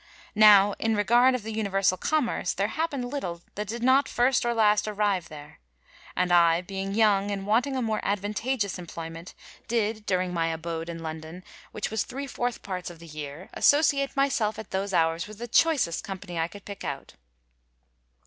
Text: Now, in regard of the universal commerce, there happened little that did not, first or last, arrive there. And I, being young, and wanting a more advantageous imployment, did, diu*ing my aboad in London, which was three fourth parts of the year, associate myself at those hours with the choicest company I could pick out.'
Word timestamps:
Now, 0.33 0.73
in 0.79 0.95
regard 0.95 1.35
of 1.35 1.43
the 1.43 1.53
universal 1.53 1.95
commerce, 1.95 2.53
there 2.55 2.69
happened 2.69 3.05
little 3.05 3.43
that 3.53 3.67
did 3.67 3.83
not, 3.83 4.09
first 4.09 4.43
or 4.47 4.51
last, 4.51 4.87
arrive 4.87 5.29
there. 5.29 5.59
And 6.15 6.31
I, 6.31 6.61
being 6.61 6.95
young, 6.95 7.29
and 7.29 7.45
wanting 7.45 7.75
a 7.75 7.83
more 7.83 7.99
advantageous 8.01 8.79
imployment, 8.79 9.35
did, 9.67 10.07
diu*ing 10.07 10.33
my 10.33 10.47
aboad 10.57 10.89
in 10.89 11.03
London, 11.03 11.43
which 11.71 11.91
was 11.91 12.03
three 12.03 12.25
fourth 12.25 12.63
parts 12.63 12.89
of 12.89 12.97
the 12.97 13.05
year, 13.05 13.51
associate 13.53 14.15
myself 14.15 14.57
at 14.57 14.71
those 14.71 14.91
hours 14.91 15.27
with 15.27 15.37
the 15.37 15.47
choicest 15.47 16.03
company 16.03 16.39
I 16.39 16.47
could 16.47 16.65
pick 16.65 16.83
out.' 16.83 17.13